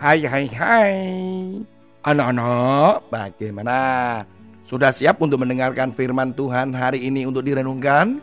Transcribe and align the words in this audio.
Hai 0.00 0.24
hai 0.24 0.48
hai 0.56 0.96
Anak-anak 2.08 3.12
bagaimana? 3.12 3.80
Sudah 4.64 4.96
siap 4.96 5.20
untuk 5.20 5.44
mendengarkan 5.44 5.92
firman 5.92 6.32
Tuhan 6.32 6.72
hari 6.72 7.04
ini 7.04 7.28
untuk 7.28 7.44
direnungkan? 7.44 8.16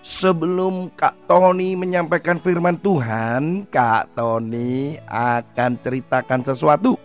Sebelum 0.00 0.88
Kak 0.96 1.28
Tony 1.28 1.76
menyampaikan 1.76 2.40
firman 2.40 2.80
Tuhan 2.80 3.68
Kak 3.68 4.16
Tony 4.16 4.96
akan 5.04 5.76
ceritakan 5.84 6.48
sesuatu 6.48 6.96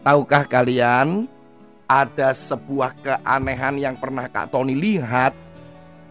Tahukah 0.00 0.48
kalian 0.48 1.28
ada 1.84 2.32
sebuah 2.32 2.96
keanehan 3.04 3.76
yang 3.76 4.00
pernah 4.00 4.24
Kak 4.32 4.48
Tony 4.48 4.72
lihat 4.72 5.36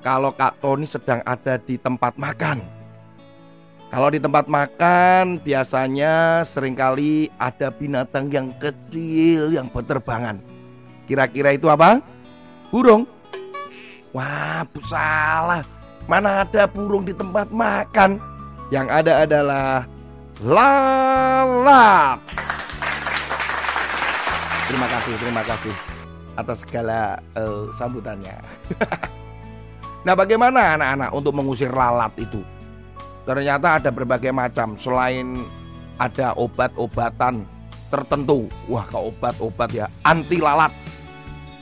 Kalau 0.05 0.29
Kak 0.29 0.61
Tony 0.61 0.85
sedang 0.85 1.25
ada 1.25 1.57
di 1.57 1.73
tempat 1.81 2.13
makan 2.21 2.78
kalau 3.89 4.13
di 4.13 4.21
tempat 4.21 4.45
makan 4.45 5.41
biasanya 5.41 6.45
sering 6.45 6.77
kali 6.77 7.25
ada 7.41 7.73
binatang 7.73 8.29
yang 8.29 8.53
kecil 8.61 9.49
yang 9.49 9.65
berterbangan. 9.65 10.37
Kira-kira 11.09 11.57
itu 11.57 11.65
apa? 11.73 11.97
Burung. 12.69 13.09
Wah, 14.13 14.61
salah. 14.85 15.65
Mana 16.05 16.45
ada 16.45 16.69
burung 16.69 17.01
di 17.01 17.17
tempat 17.17 17.49
makan? 17.49 18.21
Yang 18.69 18.87
ada 18.93 19.13
adalah 19.25 19.73
lalat. 20.45 22.21
Terima 24.69 24.85
kasih, 24.85 25.13
terima 25.17 25.41
kasih 25.41 25.75
atas 26.37 26.61
segala 26.61 27.17
uh, 27.33 27.73
sambutannya. 27.73 28.37
nah, 30.05 30.13
bagaimana 30.13 30.77
anak-anak 30.77 31.09
untuk 31.09 31.33
mengusir 31.33 31.73
lalat 31.73 32.13
itu? 32.21 32.45
Ternyata 33.29 33.77
ada 33.77 33.93
berbagai 33.93 34.33
macam 34.33 34.73
selain 34.81 35.45
ada 36.01 36.33
obat-obatan 36.33 37.45
tertentu. 37.93 38.49
Wah, 38.65 38.81
ke 38.89 38.97
obat-obat 38.97 39.69
ya 39.69 39.85
anti 40.01 40.41
lalat 40.41 40.73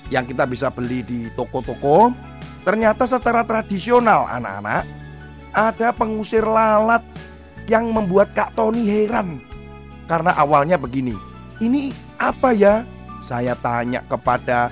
yang 0.07 0.23
kita 0.23 0.47
bisa 0.47 0.71
beli 0.71 1.03
di 1.03 1.27
toko-toko. 1.35 2.15
Ternyata 2.63 3.03
secara 3.03 3.43
tradisional 3.43 4.31
anak-anak 4.31 4.87
ada 5.51 5.91
pengusir 5.91 6.47
lalat 6.47 7.03
yang 7.67 7.91
membuat 7.91 8.31
Kak 8.31 8.55
Tony 8.55 8.87
heran. 8.87 9.43
Karena 10.07 10.39
awalnya 10.39 10.79
begini, 10.79 11.19
ini 11.59 11.91
apa 12.15 12.55
ya? 12.55 12.87
Saya 13.27 13.59
tanya 13.59 13.99
kepada 14.07 14.71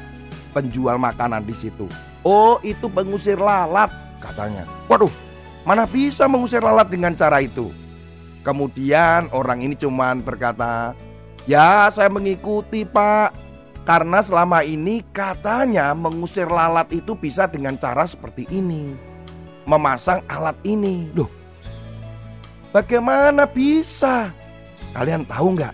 penjual 0.55 0.95
makanan 0.95 1.43
di 1.43 1.59
situ. 1.59 1.91
Oh, 2.23 2.55
itu 2.63 2.87
pengusir 2.87 3.35
lalat 3.35 3.91
katanya. 4.23 4.63
Waduh, 4.87 5.11
Mana 5.65 5.89
bisa 5.89 6.29
mengusir 6.29 6.61
lalat 6.61 6.93
dengan 6.93 7.17
cara 7.17 7.41
itu? 7.41 7.73
Kemudian 8.45 9.33
orang 9.33 9.65
ini 9.65 9.73
cuman 9.73 10.21
berkata, 10.21 10.93
"Ya, 11.49 11.89
saya 11.89 12.05
mengikuti, 12.13 12.85
Pak. 12.85 13.33
Karena 13.81 14.21
selama 14.21 14.61
ini 14.61 15.01
katanya 15.09 15.93
mengusir 15.97 16.45
lalat 16.45 16.89
itu 16.93 17.17
bisa 17.17 17.49
dengan 17.49 17.73
cara 17.81 18.05
seperti 18.05 18.45
ini. 18.53 18.93
Memasang 19.65 20.21
alat 20.29 20.53
ini." 20.61 21.09
Loh. 21.17 21.29
Bagaimana 22.69 23.49
bisa? 23.49 24.29
Kalian 24.93 25.25
tahu 25.25 25.57
nggak 25.57 25.73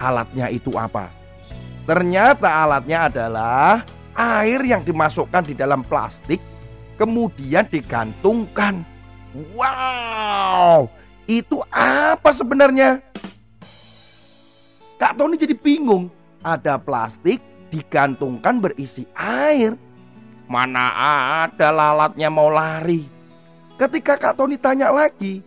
alatnya 0.00 0.48
itu 0.48 0.72
apa? 0.80 1.12
Ternyata 1.84 2.48
alatnya 2.64 3.12
adalah 3.12 3.84
air 4.16 4.64
yang 4.64 4.80
dimasukkan 4.80 5.44
di 5.44 5.54
dalam 5.54 5.84
plastik 5.84 6.40
kemudian 6.96 7.64
digantungkan 7.68 8.84
Wow, 9.30 10.90
itu 11.30 11.62
apa 11.70 12.34
sebenarnya? 12.34 12.98
Kak 14.98 15.14
Tony 15.14 15.38
jadi 15.38 15.54
bingung. 15.54 16.10
Ada 16.40 16.80
plastik 16.80 17.38
digantungkan 17.70 18.58
berisi 18.58 19.06
air. 19.14 19.78
Mana 20.50 20.90
ada 21.46 21.70
lalatnya 21.70 22.26
mau 22.26 22.50
lari? 22.50 23.06
Ketika 23.78 24.18
Kak 24.18 24.34
Tony 24.34 24.58
tanya 24.58 24.90
lagi, 24.90 25.40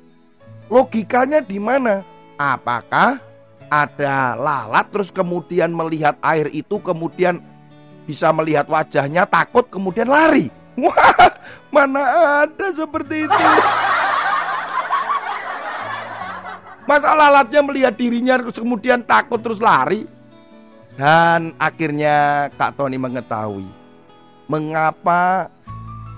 logikanya 0.71 1.43
di 1.43 1.59
mana? 1.59 2.01
Apakah 2.39 3.19
ada 3.67 4.33
lalat 4.33 4.87
terus 4.89 5.11
kemudian 5.11 5.69
melihat 5.75 6.15
air 6.23 6.47
itu 6.55 6.79
kemudian 6.79 7.43
bisa 8.07 8.31
melihat 8.31 8.65
wajahnya 8.71 9.27
takut 9.27 9.67
kemudian 9.67 10.07
lari? 10.07 10.47
Wah, 10.81 11.29
mana 11.73 12.01
ada 12.45 12.67
seperti 12.77 13.25
itu. 13.25 13.41
Masa 16.85 17.15
lalatnya 17.17 17.65
melihat 17.65 17.97
dirinya 17.97 18.37
terus 18.37 18.59
kemudian 18.61 19.01
takut 19.01 19.41
terus 19.41 19.57
lari? 19.57 20.05
Dan 20.93 21.57
akhirnya 21.57 22.47
Kak 22.53 22.77
Tony 22.77 23.01
mengetahui 23.01 23.65
mengapa 24.45 25.49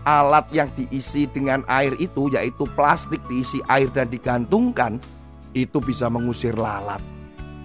alat 0.03 0.43
yang 0.51 0.67
diisi 0.75 1.29
dengan 1.31 1.63
air 1.71 1.95
itu 1.95 2.27
yaitu 2.27 2.67
plastik 2.75 3.23
diisi 3.31 3.63
air 3.71 3.87
dan 3.95 4.11
digantungkan 4.11 4.99
itu 5.55 5.79
bisa 5.79 6.11
mengusir 6.11 6.59
lalat. 6.59 6.99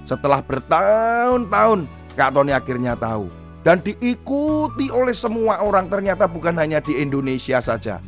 Setelah 0.06 0.38
bertahun-tahun 0.46 1.90
Kak 2.14 2.30
Tony 2.30 2.54
akhirnya 2.54 2.94
tahu 2.94 3.39
dan 3.60 3.84
diikuti 3.84 4.88
oleh 4.88 5.12
semua 5.12 5.60
orang 5.60 5.88
ternyata 5.92 6.24
bukan 6.24 6.56
hanya 6.56 6.80
di 6.80 6.96
Indonesia 6.96 7.60
saja. 7.60 8.00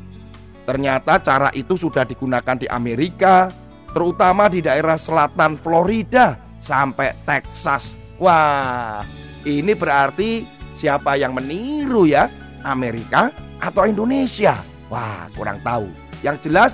Ternyata 0.63 1.19
cara 1.21 1.51
itu 1.53 1.75
sudah 1.75 2.07
digunakan 2.07 2.55
di 2.55 2.71
Amerika, 2.71 3.51
terutama 3.91 4.47
di 4.47 4.63
daerah 4.63 4.97
selatan 4.97 5.59
Florida 5.59 6.39
sampai 6.63 7.13
Texas. 7.27 7.99
Wah, 8.23 9.03
ini 9.43 9.75
berarti 9.75 10.47
siapa 10.79 11.19
yang 11.19 11.35
meniru 11.35 12.07
ya? 12.07 12.31
Amerika 12.63 13.35
atau 13.59 13.83
Indonesia? 13.91 14.55
Wah, 14.87 15.27
kurang 15.35 15.59
tahu. 15.67 15.91
Yang 16.23 16.37
jelas 16.47 16.73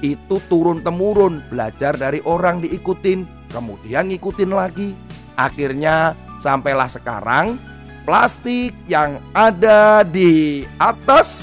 itu 0.00 0.38
turun 0.46 0.86
temurun 0.86 1.42
belajar 1.50 1.98
dari 1.98 2.22
orang 2.22 2.62
diikutin, 2.62 3.26
kemudian 3.50 4.06
ngikutin 4.06 4.52
lagi. 4.54 4.94
Akhirnya 5.34 6.14
sampailah 6.38 6.86
sekarang 6.86 7.58
plastik 8.06 8.70
yang 8.86 9.18
ada 9.34 10.06
di 10.06 10.62
atas 10.78 11.42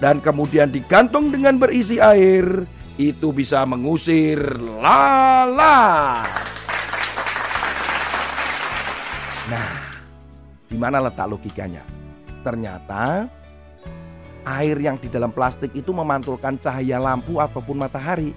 dan 0.00 0.18
kemudian 0.18 0.72
digantung 0.72 1.28
dengan 1.28 1.60
berisi 1.60 2.00
air 2.00 2.64
itu 2.96 3.28
bisa 3.36 3.60
mengusir 3.68 4.40
lalat. 4.80 6.24
Nah, 9.52 9.72
di 10.72 10.76
mana 10.80 11.04
letak 11.04 11.28
logikanya? 11.28 11.84
Ternyata 12.40 13.28
air 14.48 14.76
yang 14.80 14.96
di 14.96 15.12
dalam 15.12 15.30
plastik 15.30 15.76
itu 15.76 15.92
memantulkan 15.92 16.56
cahaya 16.56 16.96
lampu 16.96 17.36
ataupun 17.36 17.84
matahari. 17.84 18.32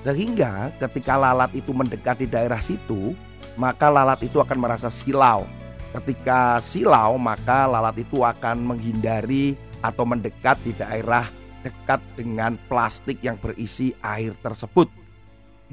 Sehingga 0.00 0.72
ketika 0.80 1.20
lalat 1.20 1.52
itu 1.52 1.76
mendekat 1.76 2.24
di 2.24 2.26
daerah 2.32 2.64
situ, 2.64 3.12
maka 3.60 3.92
lalat 3.92 4.24
itu 4.24 4.40
akan 4.40 4.56
merasa 4.56 4.88
silau 4.88 5.59
Ketika 5.90 6.62
silau 6.62 7.18
maka 7.18 7.66
lalat 7.66 8.06
itu 8.06 8.22
akan 8.22 8.62
menghindari 8.62 9.58
atau 9.82 10.06
mendekat 10.06 10.62
di 10.62 10.70
daerah 10.70 11.26
dekat 11.66 11.98
dengan 12.14 12.54
plastik 12.70 13.18
yang 13.26 13.34
berisi 13.42 13.90
air 13.98 14.38
tersebut. 14.38 14.86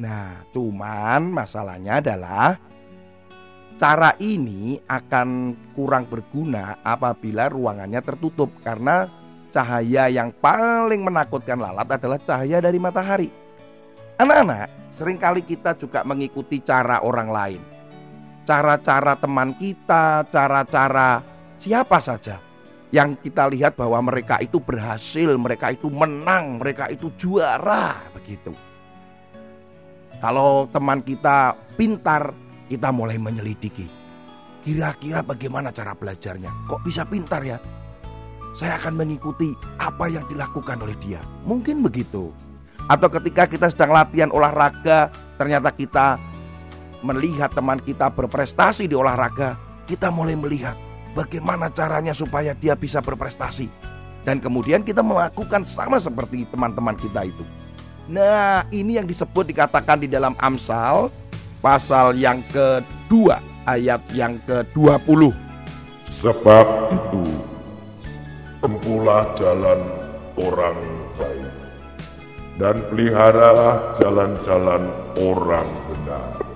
Nah, 0.01 0.41
cuman 0.49 1.21
masalahnya 1.29 2.01
adalah 2.01 2.57
cara 3.77 4.17
ini 4.17 4.81
akan 4.89 5.53
kurang 5.77 6.09
berguna 6.09 6.81
apabila 6.81 7.45
ruangannya 7.45 8.01
tertutup 8.01 8.49
karena 8.65 9.05
cahaya 9.53 10.09
yang 10.09 10.33
paling 10.33 11.05
menakutkan 11.05 11.61
lalat 11.61 11.93
adalah 11.93 12.17
cahaya 12.25 12.57
dari 12.57 12.81
matahari. 12.81 13.29
Anak-anak, 14.17 14.97
sering 14.97 15.21
kali 15.21 15.45
kita 15.45 15.77
juga 15.77 16.01
mengikuti 16.01 16.57
cara 16.65 17.05
orang 17.05 17.29
lain 17.29 17.76
cara-cara 18.47 19.19
teman 19.19 19.51
kita, 19.59 20.23
cara-cara 20.31 21.19
siapa 21.59 21.99
saja 21.99 22.39
yang 22.95 23.19
kita 23.19 23.51
lihat 23.51 23.75
bahwa 23.75 23.99
mereka 23.99 24.39
itu 24.39 24.63
berhasil, 24.63 25.35
mereka 25.35 25.75
itu 25.75 25.91
menang, 25.91 26.63
mereka 26.63 26.87
itu 26.87 27.11
juara 27.19 27.99
begitu. 28.15 28.55
Kalau 30.23 30.65
teman 30.71 31.03
kita 31.03 31.53
pintar, 31.75 32.31
kita 32.71 32.89
mulai 32.95 33.19
menyelidiki. 33.19 33.85
Kira-kira 34.63 35.21
bagaimana 35.21 35.69
cara 35.75 35.91
belajarnya? 35.93 36.49
Kok 36.71 36.81
bisa 36.87 37.03
pintar 37.03 37.43
ya? 37.43 37.59
Saya 38.57 38.79
akan 38.81 38.97
mengikuti 38.97 39.53
apa 39.77 40.09
yang 40.09 40.25
dilakukan 40.25 40.81
oleh 40.81 40.97
dia. 40.97 41.21
Mungkin 41.45 41.85
begitu. 41.85 42.33
Atau 42.89 43.11
ketika 43.11 43.45
kita 43.45 43.69
sedang 43.69 43.93
latihan 43.93 44.33
olahraga, 44.33 45.13
ternyata 45.37 45.69
kita 45.75 46.17
melihat 47.05 47.53
teman 47.53 47.77
kita 47.81 48.09
berprestasi 48.09 48.89
di 48.89 48.95
olahraga, 48.97 49.57
kita 49.85 50.09
mulai 50.09 50.37
melihat 50.37 50.75
bagaimana 51.17 51.73
caranya 51.73 52.13
supaya 52.13 52.53
dia 52.53 52.77
bisa 52.77 53.01
berprestasi. 53.01 53.69
Dan 54.27 54.43
kemudian 54.43 54.83
kita 54.83 54.99
melakukan 54.99 55.63
sama 55.63 55.97
seperti 56.03 56.43
teman-teman 56.51 56.99
kita 56.99 57.23
itu. 57.23 57.47
Nah, 58.07 58.67
ini 58.71 58.99
yang 58.99 59.07
disebut 59.07 59.51
dikatakan 59.51 60.03
di 60.03 60.07
dalam 60.07 60.35
Amsal 60.39 61.11
pasal 61.63 62.15
yang 62.15 62.43
kedua 62.51 63.39
ayat 63.67 64.03
yang 64.15 64.39
ke-20. 64.47 65.31
Sebab 66.11 66.67
itu 66.91 67.23
tempuhlah 68.63 69.27
jalan 69.35 69.79
orang 70.39 70.79
baik 71.19 71.53
dan 72.57 72.75
peliharalah 72.89 73.95
jalan-jalan 74.01 74.83
orang 75.19 75.67
benar. 75.91 76.46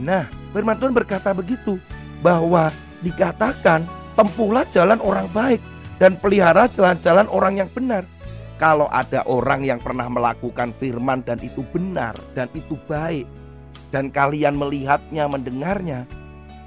Nah, 0.00 0.24
firman 0.56 0.80
Tuhan 0.80 0.96
berkata 0.96 1.36
begitu 1.36 1.76
bahwa 2.24 2.72
dikatakan 3.04 3.84
tempuhlah 4.16 4.64
jalan 4.72 4.96
orang 5.04 5.28
baik 5.30 5.60
dan 6.00 6.16
pelihara 6.16 6.66
jalan-jalan 6.72 7.28
orang 7.28 7.60
yang 7.60 7.68
benar. 7.68 8.08
Kalau 8.56 8.88
ada 8.92 9.24
orang 9.24 9.64
yang 9.64 9.80
pernah 9.80 10.08
melakukan 10.08 10.72
firman 10.76 11.24
dan 11.24 11.40
itu 11.40 11.64
benar 11.72 12.12
dan 12.36 12.48
itu 12.52 12.76
baik 12.88 13.24
dan 13.88 14.12
kalian 14.12 14.56
melihatnya, 14.56 15.24
mendengarnya, 15.28 16.04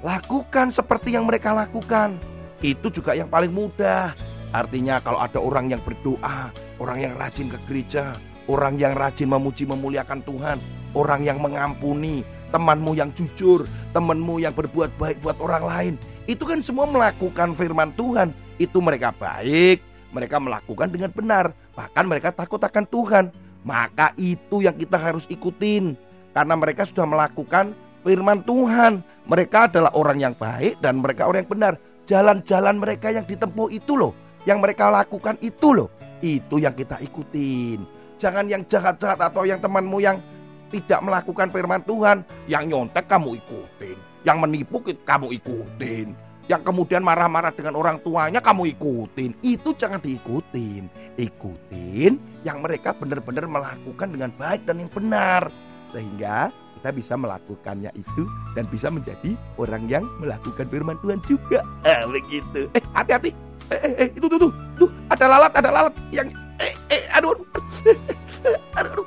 lakukan 0.02 0.74
seperti 0.74 1.14
yang 1.14 1.26
mereka 1.26 1.54
lakukan. 1.54 2.18
Itu 2.62 2.90
juga 2.90 3.14
yang 3.14 3.30
paling 3.30 3.50
mudah. 3.50 4.14
Artinya 4.54 5.02
kalau 5.02 5.18
ada 5.18 5.38
orang 5.42 5.74
yang 5.74 5.82
berdoa, 5.82 6.50
orang 6.78 6.98
yang 7.02 7.14
rajin 7.18 7.50
ke 7.50 7.58
gereja, 7.66 8.14
orang 8.46 8.78
yang 8.78 8.94
rajin 8.94 9.26
memuji 9.26 9.66
memuliakan 9.66 10.22
Tuhan, 10.22 10.58
orang 10.94 11.26
yang 11.26 11.42
mengampuni, 11.42 12.22
temanmu 12.54 12.94
yang 12.94 13.10
jujur, 13.18 13.66
temanmu 13.90 14.38
yang 14.38 14.54
berbuat 14.54 14.94
baik 14.94 15.18
buat 15.26 15.34
orang 15.42 15.64
lain. 15.66 15.94
Itu 16.30 16.46
kan 16.46 16.62
semua 16.62 16.86
melakukan 16.86 17.58
firman 17.58 17.90
Tuhan. 17.98 18.30
Itu 18.62 18.78
mereka 18.78 19.10
baik, 19.10 19.82
mereka 20.14 20.38
melakukan 20.38 20.94
dengan 20.94 21.10
benar. 21.10 21.50
Bahkan 21.74 22.04
mereka 22.06 22.30
takut 22.30 22.62
akan 22.62 22.86
Tuhan. 22.86 23.34
Maka 23.66 24.14
itu 24.14 24.62
yang 24.62 24.78
kita 24.78 24.94
harus 24.94 25.26
ikutin. 25.26 25.98
Karena 26.30 26.54
mereka 26.54 26.86
sudah 26.86 27.02
melakukan 27.02 27.74
firman 28.06 28.46
Tuhan. 28.46 29.02
Mereka 29.26 29.74
adalah 29.74 29.90
orang 29.98 30.22
yang 30.22 30.34
baik 30.38 30.78
dan 30.78 31.02
mereka 31.02 31.26
orang 31.26 31.42
yang 31.42 31.50
benar. 31.50 31.74
Jalan-jalan 32.06 32.76
mereka 32.78 33.10
yang 33.10 33.26
ditempuh 33.26 33.74
itu 33.74 33.98
loh. 33.98 34.14
Yang 34.46 34.58
mereka 34.62 34.92
lakukan 34.92 35.34
itu 35.42 35.74
loh. 35.74 35.88
Itu 36.22 36.62
yang 36.62 36.76
kita 36.76 37.02
ikutin. 37.02 37.82
Jangan 38.20 38.46
yang 38.46 38.62
jahat-jahat 38.68 39.18
atau 39.18 39.42
yang 39.42 39.58
temanmu 39.58 39.98
yang 39.98 40.22
tidak 40.70 41.00
melakukan 41.00 41.48
firman 41.52 41.82
Tuhan, 41.82 42.24
yang 42.46 42.64
nyontek 42.68 43.08
kamu 43.08 43.40
ikutin, 43.40 43.98
yang 44.24 44.38
menipu 44.40 44.80
kamu 44.84 45.34
ikutin, 45.40 46.16
yang 46.44 46.60
kemudian 46.60 47.00
marah-marah 47.00 47.56
dengan 47.56 47.76
orang 47.80 47.96
tuanya 48.04 48.40
kamu 48.44 48.76
ikutin. 48.76 49.32
Itu 49.40 49.72
jangan 49.76 50.00
diikutin. 50.00 51.16
Ikutin 51.16 52.12
yang 52.44 52.60
mereka 52.60 52.92
benar-benar 52.92 53.48
melakukan 53.48 54.08
dengan 54.12 54.30
baik 54.36 54.68
dan 54.68 54.84
yang 54.84 54.90
benar. 54.92 55.48
Sehingga 55.88 56.52
kita 56.80 56.90
bisa 56.92 57.14
melakukannya 57.16 57.88
itu 57.96 58.28
dan 58.52 58.68
bisa 58.68 58.92
menjadi 58.92 59.32
orang 59.56 59.88
yang 59.88 60.04
melakukan 60.20 60.68
firman 60.68 61.00
Tuhan 61.00 61.20
juga. 61.24 61.64
Eh, 61.88 62.04
begitu. 62.12 62.68
Eh, 62.76 62.82
hati-hati. 62.92 63.32
Eh, 63.72 63.80
eh, 63.80 63.92
eh, 64.04 64.08
itu 64.12 64.26
tuh, 64.28 64.36
tuh, 64.36 64.52
tuh, 64.76 64.88
ada 65.08 65.24
lalat, 65.24 65.52
ada 65.56 65.70
lalat 65.72 65.94
yang 66.12 66.28
eh, 66.60 66.76
eh, 66.92 67.08
aduh, 67.08 67.32
aduh, 68.76 68.92
aduh. 69.00 69.06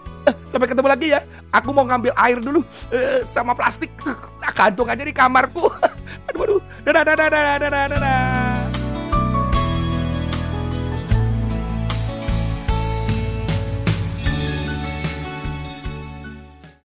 Sampai 0.50 0.66
ketemu 0.66 0.90
lagi 0.90 1.08
ya. 1.14 1.22
Aku 1.56 1.72
mau 1.72 1.88
ngambil 1.88 2.12
air 2.16 2.38
dulu 2.44 2.62
uh, 2.92 3.20
sama 3.32 3.56
plastik. 3.56 3.92
Nah, 4.04 4.52
gantung 4.52 4.88
aja 4.92 5.04
di 5.04 5.16
kamarku. 5.16 5.72
aduh, 6.28 6.44
aduh. 6.44 6.60
Dadah, 6.84 7.04
dadah, 7.04 7.28
dadah, 7.28 7.56
dadah, 7.60 7.86
dadah. 7.92 8.47